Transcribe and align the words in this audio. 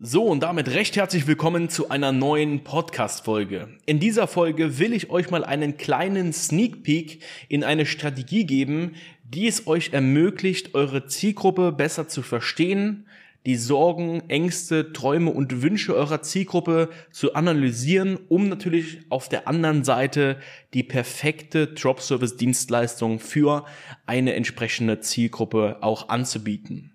So, 0.00 0.26
und 0.26 0.44
damit 0.44 0.68
recht 0.74 0.94
herzlich 0.94 1.26
willkommen 1.26 1.68
zu 1.68 1.88
einer 1.88 2.12
neuen 2.12 2.62
Podcast-Folge. 2.62 3.66
In 3.84 3.98
dieser 3.98 4.28
Folge 4.28 4.78
will 4.78 4.92
ich 4.92 5.10
euch 5.10 5.30
mal 5.30 5.44
einen 5.44 5.76
kleinen 5.76 6.32
Sneak 6.32 6.84
Peek 6.84 7.20
in 7.48 7.64
eine 7.64 7.84
Strategie 7.84 8.46
geben, 8.46 8.94
die 9.24 9.48
es 9.48 9.66
euch 9.66 9.92
ermöglicht, 9.92 10.76
eure 10.76 11.06
Zielgruppe 11.06 11.72
besser 11.72 12.06
zu 12.06 12.22
verstehen, 12.22 13.08
die 13.44 13.56
Sorgen, 13.56 14.22
Ängste, 14.28 14.92
Träume 14.92 15.32
und 15.32 15.62
Wünsche 15.62 15.96
eurer 15.96 16.22
Zielgruppe 16.22 16.90
zu 17.10 17.34
analysieren, 17.34 18.20
um 18.28 18.48
natürlich 18.48 19.00
auf 19.08 19.28
der 19.28 19.48
anderen 19.48 19.82
Seite 19.82 20.36
die 20.74 20.84
perfekte 20.84 21.66
Drop-Service-Dienstleistung 21.66 23.18
für 23.18 23.64
eine 24.06 24.34
entsprechende 24.34 25.00
Zielgruppe 25.00 25.78
auch 25.80 26.08
anzubieten. 26.08 26.92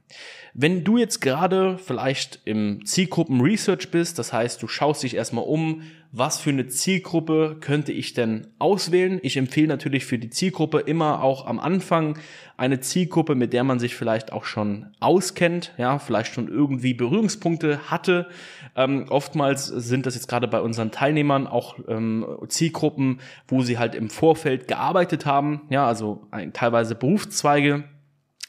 Wenn 0.55 0.83
du 0.83 0.99
jetzt 0.99 1.19
gerade 1.19 1.79
vielleicht 1.79 2.41
im 2.45 2.85
Zielgruppen-Research 2.85 3.89
bist, 3.89 4.19
das 4.19 4.33
heißt, 4.33 4.61
du 4.61 4.67
schaust 4.67 5.01
dich 5.01 5.15
erstmal 5.15 5.45
um, 5.45 5.81
was 6.11 6.39
für 6.39 6.51
eine 6.51 6.67
Zielgruppe 6.67 7.57
könnte 7.59 7.91
ich 7.91 8.13
denn 8.13 8.45
auswählen? 8.59 9.19
Ich 9.23 9.35
empfehle 9.35 9.67
natürlich 9.67 10.05
für 10.05 10.19
die 10.19 10.29
Zielgruppe 10.29 10.81
immer 10.81 11.23
auch 11.23 11.47
am 11.47 11.59
Anfang 11.59 12.19
eine 12.55 12.79
Zielgruppe, 12.79 13.33
mit 13.33 13.51
der 13.51 13.63
man 13.63 13.79
sich 13.79 13.95
vielleicht 13.95 14.31
auch 14.31 14.45
schon 14.45 14.91
auskennt, 14.99 15.73
ja, 15.79 15.97
vielleicht 15.97 16.35
schon 16.35 16.49
irgendwie 16.49 16.93
Berührungspunkte 16.93 17.89
hatte. 17.89 18.27
Ähm, 18.75 19.07
oftmals 19.09 19.65
sind 19.65 20.05
das 20.05 20.13
jetzt 20.13 20.27
gerade 20.27 20.47
bei 20.47 20.61
unseren 20.61 20.91
Teilnehmern 20.91 21.47
auch 21.47 21.79
ähm, 21.87 22.27
Zielgruppen, 22.47 23.21
wo 23.47 23.63
sie 23.63 23.79
halt 23.79 23.95
im 23.95 24.11
Vorfeld 24.11 24.67
gearbeitet 24.67 25.25
haben, 25.25 25.61
ja, 25.71 25.87
also 25.87 26.27
ein, 26.29 26.53
teilweise 26.53 26.93
Berufszweige 26.93 27.85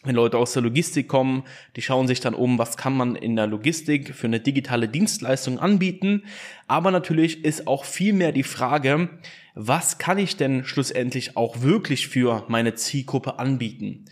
wenn 0.04 0.14
Leute 0.14 0.38
aus 0.38 0.52
der 0.52 0.62
Logistik 0.62 1.08
kommen, 1.08 1.44
die 1.76 1.82
schauen 1.82 2.06
sich 2.06 2.20
dann 2.20 2.34
um, 2.34 2.58
was 2.58 2.76
kann 2.76 2.96
man 2.96 3.16
in 3.16 3.36
der 3.36 3.46
Logistik 3.46 4.14
für 4.14 4.26
eine 4.26 4.40
digitale 4.40 4.88
Dienstleistung 4.88 5.58
anbieten. 5.58 6.24
Aber 6.68 6.90
natürlich 6.90 7.44
ist 7.44 7.66
auch 7.66 7.84
viel 7.84 8.12
mehr 8.12 8.32
die 8.32 8.42
Frage, 8.42 9.08
was 9.54 9.98
kann 9.98 10.18
ich 10.18 10.36
denn 10.36 10.64
schlussendlich 10.64 11.36
auch 11.36 11.62
wirklich 11.62 12.08
für 12.08 12.44
meine 12.48 12.74
Zielgruppe 12.74 13.38
anbieten? 13.38 14.04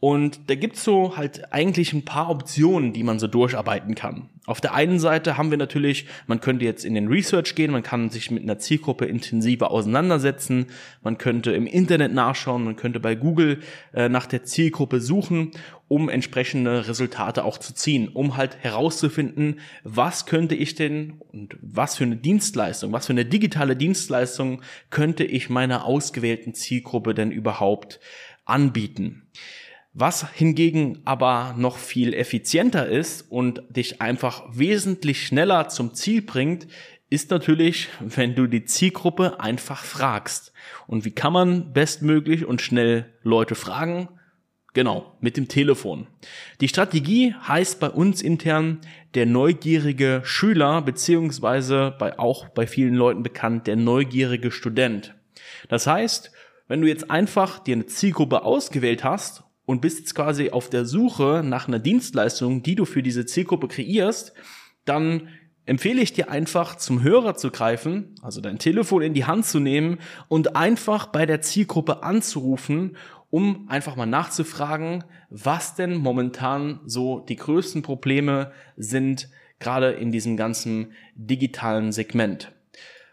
Und 0.00 0.48
da 0.48 0.54
gibt's 0.54 0.82
so 0.82 1.18
halt 1.18 1.52
eigentlich 1.52 1.92
ein 1.92 2.06
paar 2.06 2.30
Optionen, 2.30 2.94
die 2.94 3.02
man 3.02 3.18
so 3.18 3.26
durcharbeiten 3.26 3.94
kann. 3.94 4.30
Auf 4.46 4.62
der 4.62 4.72
einen 4.72 4.98
Seite 4.98 5.36
haben 5.36 5.50
wir 5.50 5.58
natürlich, 5.58 6.06
man 6.26 6.40
könnte 6.40 6.64
jetzt 6.64 6.86
in 6.86 6.94
den 6.94 7.08
Research 7.08 7.54
gehen, 7.54 7.70
man 7.70 7.82
kann 7.82 8.08
sich 8.08 8.30
mit 8.30 8.42
einer 8.42 8.58
Zielgruppe 8.58 9.04
intensiver 9.04 9.70
auseinandersetzen, 9.70 10.66
man 11.02 11.18
könnte 11.18 11.52
im 11.52 11.66
Internet 11.66 12.14
nachschauen, 12.14 12.64
man 12.64 12.76
könnte 12.76 12.98
bei 12.98 13.14
Google 13.14 13.60
äh, 13.92 14.08
nach 14.08 14.24
der 14.24 14.44
Zielgruppe 14.44 15.02
suchen, 15.02 15.50
um 15.86 16.08
entsprechende 16.08 16.88
Resultate 16.88 17.44
auch 17.44 17.58
zu 17.58 17.74
ziehen, 17.74 18.08
um 18.08 18.38
halt 18.38 18.56
herauszufinden, 18.60 19.60
was 19.84 20.24
könnte 20.24 20.54
ich 20.54 20.74
denn 20.74 21.20
und 21.30 21.58
was 21.60 21.96
für 21.96 22.04
eine 22.04 22.16
Dienstleistung, 22.16 22.92
was 22.92 23.06
für 23.06 23.12
eine 23.12 23.26
digitale 23.26 23.76
Dienstleistung 23.76 24.62
könnte 24.88 25.24
ich 25.24 25.50
meiner 25.50 25.84
ausgewählten 25.84 26.54
Zielgruppe 26.54 27.12
denn 27.12 27.30
überhaupt 27.30 28.00
anbieten. 28.46 29.28
Was 29.92 30.30
hingegen 30.32 31.00
aber 31.04 31.54
noch 31.58 31.76
viel 31.76 32.14
effizienter 32.14 32.86
ist 32.86 33.22
und 33.30 33.62
dich 33.70 34.00
einfach 34.00 34.44
wesentlich 34.52 35.26
schneller 35.26 35.68
zum 35.68 35.94
Ziel 35.94 36.22
bringt, 36.22 36.68
ist 37.08 37.30
natürlich, 37.30 37.88
wenn 37.98 38.36
du 38.36 38.46
die 38.46 38.64
Zielgruppe 38.64 39.40
einfach 39.40 39.84
fragst. 39.84 40.52
Und 40.86 41.04
wie 41.04 41.10
kann 41.10 41.32
man 41.32 41.72
bestmöglich 41.72 42.44
und 42.44 42.62
schnell 42.62 43.12
Leute 43.22 43.56
fragen? 43.56 44.08
Genau, 44.74 45.16
mit 45.20 45.36
dem 45.36 45.48
Telefon. 45.48 46.06
Die 46.60 46.68
Strategie 46.68 47.34
heißt 47.34 47.80
bei 47.80 47.90
uns 47.90 48.22
intern 48.22 48.80
der 49.14 49.26
neugierige 49.26 50.20
Schüler, 50.22 50.82
beziehungsweise 50.82 51.96
bei, 51.98 52.16
auch 52.16 52.48
bei 52.50 52.68
vielen 52.68 52.94
Leuten 52.94 53.24
bekannt, 53.24 53.66
der 53.66 53.74
neugierige 53.74 54.52
Student. 54.52 55.16
Das 55.68 55.88
heißt, 55.88 56.30
wenn 56.68 56.80
du 56.80 56.86
jetzt 56.86 57.10
einfach 57.10 57.58
dir 57.58 57.74
eine 57.74 57.86
Zielgruppe 57.86 58.44
ausgewählt 58.44 59.02
hast 59.02 59.42
und 59.70 59.80
bist 59.80 60.00
jetzt 60.00 60.16
quasi 60.16 60.50
auf 60.50 60.68
der 60.68 60.84
Suche 60.84 61.42
nach 61.44 61.68
einer 61.68 61.78
Dienstleistung, 61.78 62.64
die 62.64 62.74
du 62.74 62.84
für 62.84 63.04
diese 63.04 63.24
Zielgruppe 63.24 63.68
kreierst, 63.68 64.32
dann 64.84 65.28
empfehle 65.64 66.02
ich 66.02 66.12
dir 66.12 66.28
einfach 66.28 66.74
zum 66.74 67.04
Hörer 67.04 67.36
zu 67.36 67.52
greifen, 67.52 68.16
also 68.20 68.40
dein 68.40 68.58
Telefon 68.58 69.02
in 69.02 69.14
die 69.14 69.26
Hand 69.26 69.46
zu 69.46 69.60
nehmen 69.60 69.98
und 70.26 70.56
einfach 70.56 71.06
bei 71.06 71.24
der 71.24 71.40
Zielgruppe 71.40 72.02
anzurufen, 72.02 72.96
um 73.30 73.68
einfach 73.68 73.94
mal 73.94 74.06
nachzufragen, 74.06 75.04
was 75.28 75.76
denn 75.76 75.94
momentan 75.94 76.80
so 76.84 77.20
die 77.20 77.36
größten 77.36 77.82
Probleme 77.82 78.50
sind, 78.76 79.28
gerade 79.60 79.92
in 79.92 80.10
diesem 80.10 80.36
ganzen 80.36 80.94
digitalen 81.14 81.92
Segment. 81.92 82.50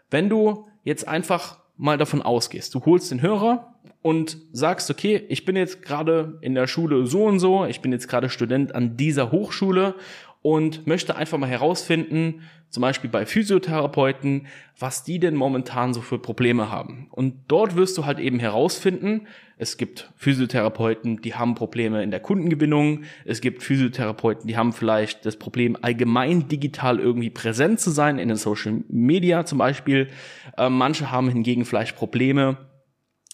Wenn 0.10 0.28
du 0.28 0.66
jetzt 0.84 1.08
einfach 1.08 1.60
mal 1.76 2.00
davon 2.00 2.24
ausgehst, 2.24 2.74
du 2.74 2.84
holst 2.84 3.12
den 3.12 3.22
Hörer 3.22 3.76
und 4.02 4.38
sagst, 4.52 4.90
okay, 4.90 5.24
ich 5.28 5.46
bin 5.46 5.56
jetzt 5.56 5.82
gerade 5.82 6.38
in 6.42 6.56
der 6.56 6.68
Schule 6.68 7.06
so 7.08 7.26
und 7.26 7.40
so, 7.40 7.66
ich 7.66 7.82
bin 7.82 7.92
jetzt 7.92 8.08
gerade 8.08 8.30
Student 8.30 8.74
an 8.74 8.98
dieser 8.98 9.32
Hochschule 9.32 9.96
und 10.42 10.88
möchte 10.88 11.16
einfach 11.16 11.38
mal 11.38 11.50
herausfinden, 11.50 12.42
zum 12.70 12.82
Beispiel 12.82 13.10
bei 13.10 13.26
Physiotherapeuten, 13.26 14.48
was 14.78 15.04
die 15.04 15.20
denn 15.20 15.36
momentan 15.36 15.94
so 15.94 16.02
für 16.02 16.20
Probleme 16.20 16.70
haben. 16.70 17.08
Und 17.12 17.36
dort 17.48 17.76
wirst 17.76 17.98
du 17.98 18.06
halt 18.06 18.20
eben 18.20 18.40
herausfinden, 18.40 19.28
es 19.58 19.78
gibt 19.78 20.12
Physiotherapeuten, 20.16 21.22
die 21.22 21.34
haben 21.34 21.56
Probleme 21.56 22.04
in 22.04 22.12
der 22.12 22.20
Kundengewinnung, 22.20 23.04
es 23.26 23.42
gibt 23.42 23.64
Physiotherapeuten, 23.64 24.48
die 24.48 24.56
haben 24.56 24.72
vielleicht 24.72 25.26
das 25.26 25.38
Problem, 25.38 25.78
allgemein 25.82 26.48
digital 26.48 27.00
irgendwie 27.00 27.32
präsent 27.32 27.80
zu 27.80 27.90
sein, 27.90 28.20
in 28.20 28.28
den 28.28 28.38
Social 28.38 28.84
Media 28.88 29.46
zum 29.46 29.58
Beispiel. 29.58 30.10
Äh, 30.58 30.70
manche 30.70 31.10
haben 31.12 31.30
hingegen 31.30 31.66
vielleicht 31.66 31.96
Probleme, 31.96 32.58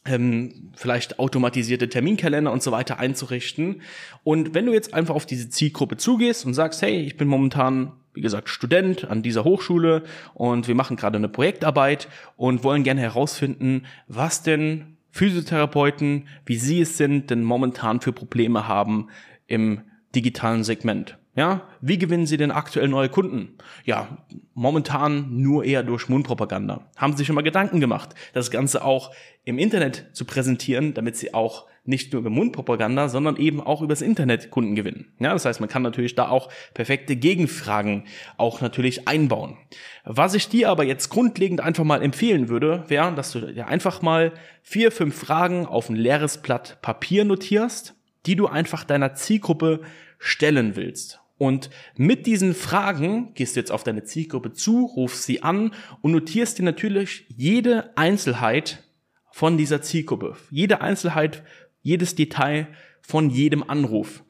ähm, 0.05 0.71
vielleicht 0.75 1.19
automatisierte 1.19 1.89
Terminkalender 1.89 2.51
und 2.51 2.61
so 2.61 2.71
weiter 2.71 2.99
einzurichten. 2.99 3.81
Und 4.23 4.53
wenn 4.53 4.65
du 4.65 4.73
jetzt 4.73 4.93
einfach 4.93 5.15
auf 5.15 5.25
diese 5.25 5.49
Zielgruppe 5.49 5.97
zugehst 5.97 6.45
und 6.45 6.53
sagst, 6.53 6.81
hey, 6.81 7.01
ich 7.01 7.17
bin 7.17 7.27
momentan, 7.27 7.93
wie 8.13 8.21
gesagt, 8.21 8.49
Student 8.49 9.09
an 9.09 9.23
dieser 9.23 9.43
Hochschule 9.43 10.03
und 10.33 10.67
wir 10.67 10.75
machen 10.75 10.97
gerade 10.97 11.17
eine 11.17 11.29
Projektarbeit 11.29 12.07
und 12.35 12.63
wollen 12.63 12.83
gerne 12.83 13.01
herausfinden, 13.01 13.85
was 14.07 14.43
denn 14.43 14.97
Physiotherapeuten, 15.11 16.27
wie 16.45 16.57
sie 16.57 16.81
es 16.81 16.97
sind, 16.97 17.29
denn 17.29 17.43
momentan 17.43 18.01
für 18.01 18.11
Probleme 18.11 18.67
haben 18.67 19.09
im 19.47 19.81
digitalen 20.15 20.63
Segment. 20.63 21.17
Ja, 21.35 21.67
wie 21.81 21.97
gewinnen 21.97 22.27
Sie 22.27 22.37
denn 22.37 22.51
aktuell 22.51 22.87
neue 22.87 23.09
Kunden? 23.09 23.57
Ja, 23.85 24.19
momentan 24.53 25.41
nur 25.41 25.65
eher 25.65 25.81
durch 25.81 26.07
Mundpropaganda. 26.07 26.91
Haben 26.95 27.13
Sie 27.13 27.19
sich 27.19 27.27
schon 27.27 27.35
mal 27.35 27.41
Gedanken 27.41 27.79
gemacht, 27.79 28.09
das 28.33 28.51
Ganze 28.51 28.85
auch 28.85 29.11
im 29.43 29.57
Internet 29.57 30.09
zu 30.13 30.25
präsentieren, 30.25 30.93
damit 30.93 31.17
Sie 31.17 31.33
auch 31.33 31.65
nicht 31.85 32.13
nur 32.13 32.21
über 32.21 32.29
Mundpropaganda, 32.29 33.09
sondern 33.09 33.35
eben 33.35 33.59
auch 33.59 33.81
übers 33.81 34.01
Internet 34.01 34.51
Kunden 34.51 34.75
gewinnen. 34.75 35.07
Ja, 35.19 35.33
das 35.33 35.45
heißt, 35.45 35.59
man 35.59 35.69
kann 35.69 35.81
natürlich 35.81 36.15
da 36.15 36.29
auch 36.29 36.49
perfekte 36.73 37.15
Gegenfragen 37.15 38.05
auch 38.37 38.61
natürlich 38.61 39.07
einbauen. 39.07 39.57
Was 40.05 40.35
ich 40.35 40.47
dir 40.47 40.69
aber 40.69 40.85
jetzt 40.85 41.09
grundlegend 41.09 41.61
einfach 41.61 41.83
mal 41.83 42.01
empfehlen 42.01 42.47
würde, 42.47 42.85
wäre, 42.87 43.13
dass 43.15 43.31
du 43.31 43.41
dir 43.41 43.67
einfach 43.67 44.01
mal 44.01 44.33
vier, 44.61 44.91
fünf 44.91 45.15
Fragen 45.15 45.65
auf 45.65 45.89
ein 45.89 45.95
leeres 45.95 46.41
Blatt 46.41 46.77
Papier 46.81 47.25
notierst, 47.25 47.95
die 48.25 48.35
du 48.35 48.47
einfach 48.47 48.83
deiner 48.83 49.13
Zielgruppe 49.15 49.81
stellen 50.19 50.75
willst. 50.75 51.19
Und 51.37 51.69
mit 51.97 52.25
diesen 52.25 52.53
Fragen 52.53 53.33
gehst 53.33 53.55
du 53.55 53.59
jetzt 53.59 53.71
auf 53.71 53.83
deine 53.83 54.03
Zielgruppe 54.03 54.53
zu, 54.53 54.85
rufst 54.85 55.23
sie 55.23 55.43
an 55.43 55.71
und 56.01 56.11
notierst 56.11 56.59
dir 56.59 56.63
natürlich 56.63 57.25
jede 57.35 57.97
Einzelheit 57.97 58.83
von 59.31 59.57
dieser 59.57 59.81
Zielgruppe. 59.81 60.37
Jede 60.51 60.81
Einzelheit, 60.81 61.43
jedes 61.81 62.15
Detail 62.15 62.67
von 63.01 63.29
jedem 63.29 63.67
Anruf. 63.67 64.23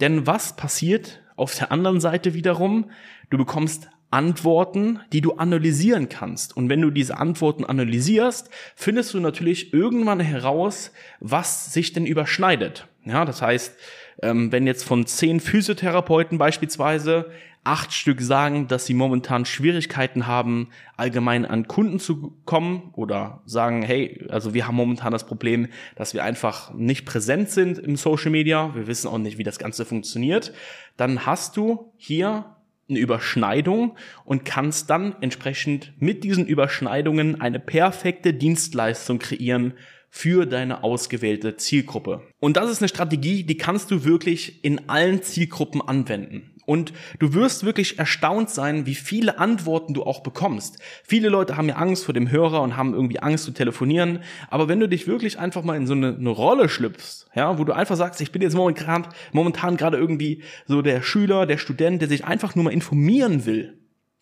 Denn 0.00 0.26
was 0.26 0.56
passiert 0.56 1.22
auf 1.36 1.54
der 1.54 1.70
anderen 1.70 2.00
Seite 2.00 2.34
wiederum? 2.34 2.90
Du 3.30 3.38
bekommst 3.38 3.88
Antworten, 4.10 5.00
die 5.12 5.20
du 5.20 5.34
analysieren 5.34 6.08
kannst. 6.08 6.56
Und 6.56 6.68
wenn 6.68 6.80
du 6.80 6.90
diese 6.90 7.18
Antworten 7.18 7.64
analysierst, 7.64 8.50
findest 8.74 9.14
du 9.14 9.20
natürlich 9.20 9.72
irgendwann 9.72 10.20
heraus, 10.20 10.92
was 11.20 11.72
sich 11.72 11.92
denn 11.92 12.06
überschneidet. 12.06 12.88
Ja, 13.06 13.24
das 13.24 13.40
heißt, 13.40 13.78
ähm, 14.22 14.50
wenn 14.50 14.66
jetzt 14.66 14.82
von 14.82 15.06
zehn 15.06 15.38
Physiotherapeuten 15.38 16.38
beispielsweise 16.38 17.30
acht 17.62 17.92
Stück 17.92 18.20
sagen, 18.20 18.66
dass 18.68 18.86
sie 18.86 18.94
momentan 18.94 19.44
Schwierigkeiten 19.44 20.26
haben, 20.26 20.70
allgemein 20.96 21.44
an 21.44 21.68
Kunden 21.68 22.00
zu 22.00 22.36
kommen 22.44 22.90
oder 22.94 23.42
sagen, 23.44 23.82
hey, 23.82 24.24
also 24.28 24.54
wir 24.54 24.66
haben 24.66 24.76
momentan 24.76 25.12
das 25.12 25.26
Problem, 25.26 25.68
dass 25.94 26.14
wir 26.14 26.24
einfach 26.24 26.74
nicht 26.74 27.04
präsent 27.06 27.50
sind 27.50 27.78
im 27.78 27.96
Social 27.96 28.30
Media, 28.30 28.74
wir 28.74 28.86
wissen 28.86 29.08
auch 29.08 29.18
nicht, 29.18 29.38
wie 29.38 29.44
das 29.44 29.58
Ganze 29.58 29.84
funktioniert, 29.84 30.52
dann 30.96 31.26
hast 31.26 31.56
du 31.56 31.92
hier 31.96 32.56
eine 32.88 32.98
Überschneidung 32.98 33.96
und 34.24 34.44
kannst 34.44 34.90
dann 34.90 35.16
entsprechend 35.20 35.92
mit 36.00 36.22
diesen 36.22 36.46
Überschneidungen 36.46 37.40
eine 37.40 37.58
perfekte 37.58 38.32
Dienstleistung 38.32 39.18
kreieren 39.18 39.74
für 40.16 40.46
deine 40.46 40.82
ausgewählte 40.82 41.58
Zielgruppe. 41.58 42.22
Und 42.40 42.56
das 42.56 42.70
ist 42.70 42.80
eine 42.80 42.88
Strategie, 42.88 43.44
die 43.44 43.58
kannst 43.58 43.90
du 43.90 44.02
wirklich 44.04 44.64
in 44.64 44.88
allen 44.88 45.22
Zielgruppen 45.22 45.82
anwenden. 45.86 46.54
Und 46.64 46.94
du 47.18 47.34
wirst 47.34 47.64
wirklich 47.64 47.98
erstaunt 47.98 48.48
sein, 48.48 48.86
wie 48.86 48.94
viele 48.94 49.38
Antworten 49.38 49.92
du 49.92 50.04
auch 50.04 50.22
bekommst. 50.22 50.78
Viele 51.04 51.28
Leute 51.28 51.58
haben 51.58 51.68
ja 51.68 51.76
Angst 51.76 52.06
vor 52.06 52.14
dem 52.14 52.30
Hörer 52.30 52.62
und 52.62 52.78
haben 52.78 52.94
irgendwie 52.94 53.20
Angst 53.20 53.44
zu 53.44 53.50
telefonieren. 53.50 54.20
Aber 54.48 54.68
wenn 54.68 54.80
du 54.80 54.88
dich 54.88 55.06
wirklich 55.06 55.38
einfach 55.38 55.62
mal 55.62 55.76
in 55.76 55.86
so 55.86 55.92
eine, 55.92 56.16
eine 56.16 56.30
Rolle 56.30 56.70
schlüpfst, 56.70 57.26
ja, 57.34 57.58
wo 57.58 57.64
du 57.64 57.74
einfach 57.74 57.96
sagst, 57.96 58.22
ich 58.22 58.32
bin 58.32 58.40
jetzt 58.40 58.56
momentan, 58.56 59.06
momentan 59.32 59.76
gerade 59.76 59.98
irgendwie 59.98 60.42
so 60.66 60.80
der 60.80 61.02
Schüler, 61.02 61.44
der 61.44 61.58
Student, 61.58 62.00
der 62.00 62.08
sich 62.08 62.24
einfach 62.24 62.54
nur 62.54 62.64
mal 62.64 62.72
informieren 62.72 63.44
will, 63.44 63.74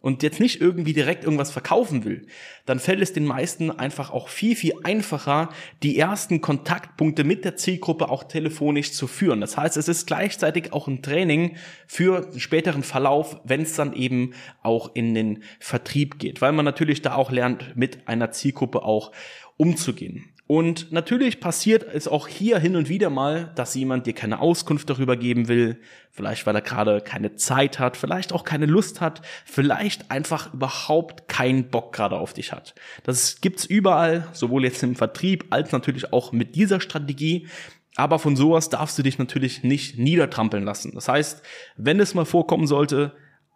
und 0.05 0.23
jetzt 0.23 0.39
nicht 0.39 0.61
irgendwie 0.61 0.93
direkt 0.93 1.25
irgendwas 1.25 1.51
verkaufen 1.51 2.05
will, 2.05 2.27
dann 2.67 2.79
fällt 2.79 3.01
es 3.01 3.15
den 3.15 3.25
meisten 3.25 3.71
einfach 3.71 4.11
auch 4.11 4.29
viel, 4.29 4.55
viel 4.55 4.75
einfacher, 4.83 5.49
die 5.83 5.99
ersten 5.99 6.43
Kontaktpunkte 6.43 7.25
mit 7.25 7.47
der 7.47 7.57
Zielgruppe 7.57 8.11
auch 8.11 8.25
telefonisch 8.25 8.93
zu 8.93 9.07
führen. 9.07 9.41
Das 9.41 9.57
heißt, 9.57 9.79
es 9.79 9.89
ist 9.89 10.07
gleichzeitig 10.07 10.75
auch 10.75 10.89
ein 10.89 11.01
Training 11.01 11.57
für 11.87 12.21
den 12.21 12.39
späteren 12.39 12.83
Verlauf, 12.83 13.41
wenn 13.45 13.63
es 13.63 13.77
dann 13.77 13.95
eben 13.95 14.35
auch 14.63 14.95
in 14.95 15.15
den 15.15 15.43
Vertrieb 15.59 16.19
geht, 16.19 16.43
weil 16.43 16.53
man 16.53 16.67
natürlich 16.67 17.01
da 17.01 17.15
auch 17.15 17.31
lernt, 17.31 17.75
mit 17.75 18.07
einer 18.07 18.31
Zielgruppe 18.31 18.83
auch 18.83 19.11
umzugehen. 19.57 20.34
Und 20.47 20.93
natürlich 20.93 21.41
passiert 21.41 21.85
es 21.85 22.07
auch 22.07 22.29
hier 22.29 22.59
hin 22.59 22.77
und 22.77 22.91
wieder 22.91 23.09
mal, 23.09 23.51
dass 23.55 23.75
jemand 23.75 24.07
dir 24.07 24.13
keine 24.13 24.41
Auskunft 24.41 24.91
darüber 24.91 25.17
geben 25.17 25.49
will, 25.49 25.81
vielleicht 26.11 26.47
weil 26.47 26.55
er 26.55 26.61
gerade 26.61 27.01
keine 27.01 27.35
Zeit 27.37 27.79
hat, 27.79 27.97
vielleicht 27.97 28.33
auch 28.35 28.45
keine 28.45 28.67
Lust 28.67 29.01
hat, 29.01 29.23
vielleicht 29.47 30.11
einfach 30.11 30.53
überhaupt 30.53 31.29
keinen 31.29 31.71
Bock 31.71 31.95
gerade 31.95 32.17
auf 32.17 32.35
dich 32.35 32.53
hat. 32.53 32.75
Das 33.05 33.41
gibt's 33.41 33.65
überall, 33.65 34.29
sowohl 34.33 34.65
jetzt 34.65 34.83
im 34.83 34.97
Vertrieb 34.97 35.47
als 35.49 35.73
natürlich 35.73 36.13
auch 36.13 36.33
mit 36.33 36.57
dieser 36.57 36.81
Strategie. 36.81 37.49
Aber 37.97 38.19
von 38.19 38.37
sowas 38.37 38.69
darfst 38.69 38.99
du 38.99 39.03
dich 39.03 39.19
natürlich 39.19 39.63
nicht 39.63 39.99
niedertrampeln 39.99 40.65
lassen. 40.65 40.93
Das 40.95 41.09
heißt, 41.09 41.43
wenn 41.77 42.01
es 42.01 42.15
mal 42.15 42.27
vorkommen 42.27 42.67
sollte, 42.67 43.13